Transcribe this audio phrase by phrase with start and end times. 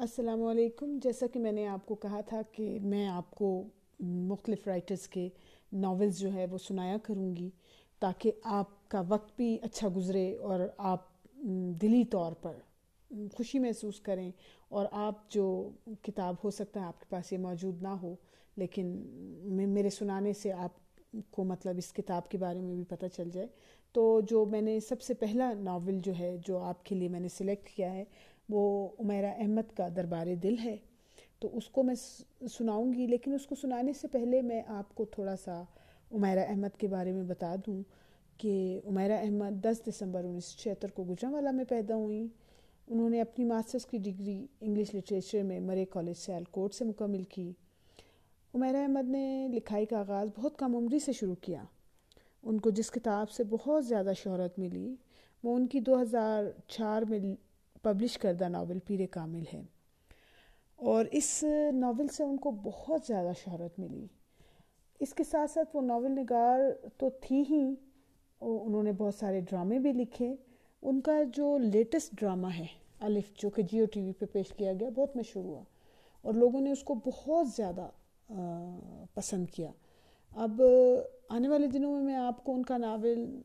[0.00, 3.68] السلام علیکم۔ جیسا کہ میں نے آپ کو کہا تھا کہ میں آپ کو
[4.00, 5.28] مختلف رائٹرز کے
[5.72, 7.50] ناولز جو ہے وہ سنایا کروں گی
[7.98, 11.24] تاکہ آپ کا وقت بھی اچھا گزرے اور آپ
[11.82, 12.52] دلی طور پر
[13.32, 14.30] خوشی محسوس کریں
[14.68, 15.70] اور آپ جو
[16.02, 18.14] کتاب ہو سکتا ہے آپ کے پاس یہ موجود نہ ہو،
[18.56, 18.86] لیکن
[19.74, 20.89] میرے سنانے سے آپ
[21.30, 23.46] کو مطلب اس کتاب کے بارے میں بھی پتہ چل جائے۔
[23.92, 27.20] تو جو میں نے سب سے پہلا ناول جو ہے، جو آپ کے لیے میں
[27.20, 28.04] نے سلیکٹ کیا ہے،
[28.48, 30.76] وہ عمیرہ احمد کا دربار دل ہے۔
[31.38, 31.94] تو اس کو میں
[32.46, 35.62] سناؤں گی، لیکن اس کو سنانے سے پہلے میں آپ کو تھوڑا سا
[36.12, 37.82] عمیرہ احمد کے بارے میں بتا دوں
[38.36, 42.26] کہ عمیرہ احمد دس دسمبر انیس سو چھہتر کو گجرا میں پیدا ہوئیں۔
[42.88, 47.22] انہوں نے اپنی ماسٹرز کی ڈگری انگلش لٹریچر میں مرے کالج سیال کوٹ سے مکمل
[47.22, 47.52] کی۔
[48.54, 51.64] عمیرہ احمد نے لکھائی کا آغاز بہت کم عمری سے شروع کیا۔
[52.42, 54.96] ان کو جس کتاب سے بہت زیادہ شہرت ملی،
[55.44, 57.34] وہ ان کی دو ہزار چار میں
[57.82, 59.62] پبلش کردہ ناول پیر کامل ہے۔
[60.76, 64.06] اور اس ناول سے ان کو بہت زیادہ شہرت ملی۔
[65.00, 66.60] اس کے ساتھ ساتھ وہ ناول نگار
[66.98, 67.74] تو تھی ہی،
[68.40, 70.34] انہوں نے بہت سارے ڈرامے بھی لکھے۔
[70.82, 72.66] ان کا جو لیٹسٹ ڈرامہ ہے،
[73.00, 75.62] الف، جو کہ جیو ٹی وی پہ پیش کیا گیا، بہت مشہور ہوا۔
[76.22, 77.88] اور لوگوں نے اس کو بہت زیادہ
[79.14, 79.70] پسند کیا۔
[80.36, 80.62] اب
[81.28, 83.40] آنے والے دنوں میں میں آپ کو ان کا ناول،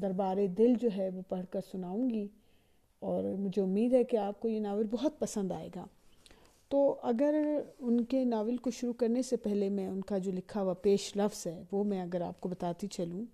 [0.00, 2.28] دربار دل جو ہے وہ پڑھ کر سناؤں گی
[2.98, 5.86] اور مجھے امید ہے کہ آپ کو یہ ناول بہت پسند آئے گا۔
[6.68, 7.34] تو اگر
[7.78, 11.16] ان کے ناول کو شروع کرنے سے پہلے میں ان کا جو لکھا ہوا پیش
[11.16, 13.24] لفظ ہے، وہ میں اگر آپ کو بتاتی چلوں،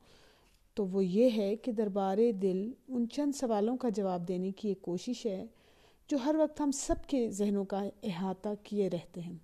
[0.75, 4.83] تو وہ یہ ہے کہ دربار دل ان چند سوالوں کا جواب دینے کی ایک
[4.83, 5.47] کوشش ہے
[6.09, 9.39] جو ہر وقت ہم سب کے ذہنوں کا احاطہ کیے رہتے ہیں۔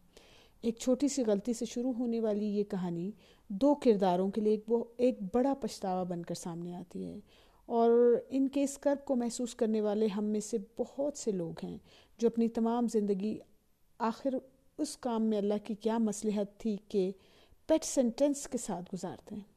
[0.60, 3.10] ایک چھوٹی سی غلطی سے شروع ہونے والی یہ کہانی
[3.48, 4.58] دو کرداروں کے لیے
[4.96, 7.20] ایک بڑا پچھتاوا بن کر سامنے آتی ہے
[7.66, 11.52] اور ان کے اس کرب کو محسوس کرنے والے ہم میں سے بہت سے لوگ
[11.62, 11.78] ہیں
[12.18, 13.38] جو اپنی تمام زندگی
[13.98, 14.34] آخر
[14.78, 17.12] اس کام میں اللہ کی کیا مصلحت تھی کہ
[17.66, 19.56] پیٹ سینٹنس کے ساتھ گزارتے ہیں۔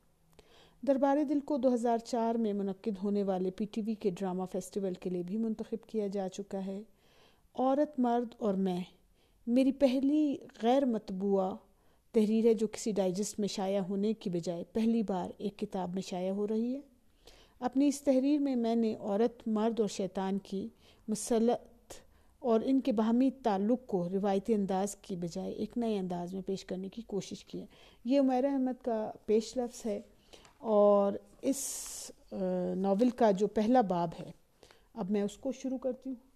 [0.88, 4.44] دربار دل کو دو ہزار چار میں منعقد ہونے والے پی ٹی وی کے ڈرامہ
[4.52, 6.82] فیسٹیول کے لیے بھی منتخب کیا جا چکا ہے۔
[7.54, 8.84] عورت، مرد اور میں۔
[9.50, 11.56] میری پہلی غیر مطبوعہ
[12.12, 16.02] تحریر ہے جو کسی ڈائجسٹ میں شائع ہونے کی بجائے پہلی بار ایک کتاب میں
[16.02, 16.80] شائع ہو رہی ہے۔
[17.60, 20.68] اپنی اس تحریر میں میں نے عورت، مرد اور شیطان کی
[21.08, 21.94] مسلط
[22.40, 26.66] اور ان کے باہمی تعلق کو روایتی انداز کی بجائے ایک نئے انداز میں پیش
[26.66, 27.66] کرنے کی کوشش کی ہے۔
[28.06, 30.02] یہ عمیر احمد کا پیش لفظ ہے
[30.58, 31.66] اور اس
[32.76, 34.32] ناول کا جو پہلا باب ہے،
[34.94, 36.29] اب میں اس کو شروع کرتی ہوں۔